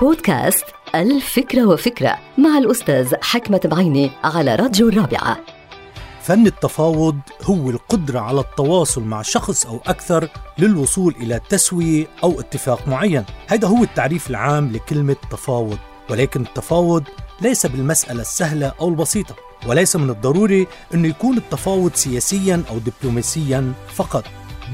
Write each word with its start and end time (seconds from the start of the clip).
بودكاست 0.00 0.64
الفكرة 0.94 1.66
وفكرة 1.66 2.18
مع 2.38 2.58
الأستاذ 2.58 3.14
حكمة 3.22 3.60
بعيني 3.64 4.10
على 4.24 4.54
راديو 4.54 4.88
الرابعة. 4.88 5.38
فن 6.22 6.46
التفاوض 6.46 7.18
هو 7.42 7.70
القدرة 7.70 8.20
على 8.20 8.40
التواصل 8.40 9.02
مع 9.02 9.22
شخص 9.22 9.66
أو 9.66 9.80
أكثر 9.86 10.28
للوصول 10.58 11.14
إلى 11.20 11.40
تسوية 11.48 12.06
أو 12.22 12.40
اتفاق 12.40 12.88
معين. 12.88 13.24
هذا 13.46 13.68
هو 13.68 13.82
التعريف 13.82 14.30
العام 14.30 14.72
لكلمة 14.72 15.16
تفاوض 15.30 15.78
ولكن 16.10 16.42
التفاوض 16.42 17.04
ليس 17.40 17.66
بالمسألة 17.66 18.20
السهلة 18.20 18.72
أو 18.80 18.88
البسيطة 18.88 19.34
وليس 19.66 19.96
من 19.96 20.10
الضروري 20.10 20.66
أنه 20.94 21.08
يكون 21.08 21.36
التفاوض 21.36 21.94
سياسيا 21.94 22.62
أو 22.70 22.78
دبلوماسيا 22.78 23.72
فقط 23.94 24.24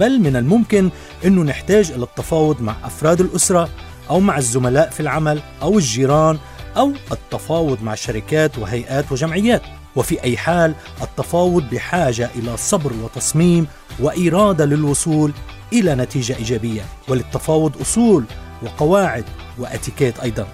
بل 0.01 0.21
من 0.21 0.37
الممكن 0.37 0.91
أنه 1.25 1.43
نحتاج 1.43 1.91
إلى 1.91 2.05
التفاوض 2.05 2.63
مع 2.63 2.75
أفراد 2.85 3.21
الأسرة 3.21 3.69
أو 4.11 4.21
مع 4.21 4.39
الزملاء 4.39 4.91
في 4.91 5.01
العمل 5.01 5.41
أو 5.63 5.79
الجيران 5.79 6.39
أو 6.77 6.93
التفاوض 7.13 7.83
مع 7.83 7.95
شركات 7.95 8.59
وهيئات 8.59 9.13
وجمعيات. 9.13 9.63
وفي 9.97 10.23
أي 10.25 10.37
حال 10.37 10.75
التفاوض 11.03 11.63
بحاجة 11.73 12.31
إلى 12.37 12.57
صبر 12.57 12.93
وتصميم 13.03 13.67
وإرادة 14.01 14.65
للوصول 14.65 15.33
إلى 15.73 15.95
نتيجة 15.95 16.37
إيجابية. 16.37 16.83
وللتفاوض 17.09 17.81
أصول 17.81 18.25
وقواعد 18.63 19.25
وأتيكيت 19.59 20.21
أيضا. 20.21 20.49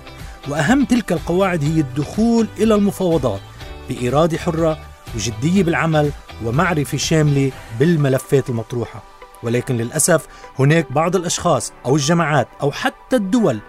وأهم 0.48 0.84
تلك 0.84 1.12
القواعد 1.12 1.64
هي 1.64 1.80
الدخول 1.80 2.46
إلى 2.58 2.74
المفاوضات 2.74 3.40
بإرادة 3.88 4.38
حرة 4.38 4.78
وجدية 5.14 5.62
بالعمل 5.62 6.10
ومعرفة 6.44 6.98
شاملة 6.98 7.52
بالملفات 7.80 8.50
المطروحة. 8.50 9.15
ولكن 9.46 9.76
للأسف 9.76 10.26
هناك 10.58 10.92
بعض 10.92 11.16
الأشخاص 11.16 11.72
أو 11.86 11.96
الجماعات 11.96 12.48
أو 12.62 12.72
حتى 12.72 13.16
الدول 13.16 13.60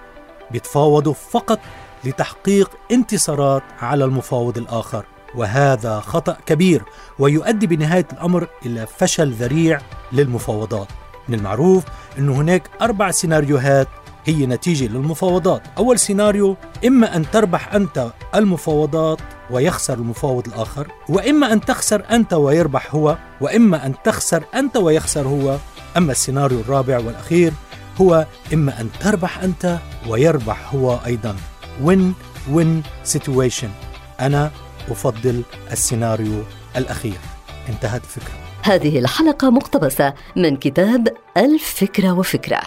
بيتفاوضوا 0.51 1.13
فقط 1.13 1.59
لتحقيق 2.03 2.71
انتصارات 2.91 3.63
على 3.81 4.05
المفاوض 4.05 4.57
الآخر 4.57 5.05
وهذا 5.35 5.99
خطأ 5.99 6.37
كبير 6.45 6.83
ويؤدي 7.19 7.67
بنهاية 7.67 8.07
الأمر 8.13 8.47
إلى 8.65 8.87
فشل 8.97 9.31
ذريع 9.31 9.79
للمفاوضات. 10.11 10.87
من 11.27 11.37
المعروف 11.37 11.83
أن 12.17 12.29
هناك 12.29 12.69
أربع 12.81 13.11
سيناريوهات 13.11 13.87
هي 14.25 14.45
نتيجة 14.45 14.87
للمفاوضات. 14.87 15.61
أول 15.77 15.99
سيناريو 15.99 16.57
إما 16.87 17.15
أن 17.15 17.31
تربح 17.31 17.73
أنت 17.73 18.11
المفاوضات 18.35 19.19
ويخسر 19.49 19.93
المفاوض 19.93 20.47
الآخر 20.47 20.87
وإما 21.09 21.53
أن 21.53 21.61
تخسر 21.61 22.03
أنت 22.11 22.33
ويربح 22.33 22.95
هو 22.95 23.17
وإما 23.41 23.85
أن 23.85 23.93
تخسر 24.03 24.43
أنت 24.55 24.77
ويخسر 24.77 25.27
هو. 25.27 25.57
أما 25.97 26.11
السيناريو 26.11 26.59
الرابع 26.59 26.97
والأخير 26.97 27.53
هو 28.01 28.25
إما 28.53 28.81
أن 28.81 28.89
تربح 28.99 29.39
أنت 29.39 29.77
ويربح 30.07 30.73
هو 30.73 30.99
أيضا. 31.05 31.35
Win 31.85 32.13
win 32.55 32.83
situation. 33.15 33.69
أنا 34.19 34.51
أفضل 34.89 35.43
السيناريو 35.71 36.43
الأخير. 36.75 37.17
انتهت 37.69 38.01
الفكرة. 38.03 38.33
هذه 38.63 38.99
الحلقة 38.99 39.49
مقتبسة 39.49 40.13
من 40.35 40.57
كتاب 40.57 41.07
الفكرة 41.37 42.11
وفكرة. 42.11 42.61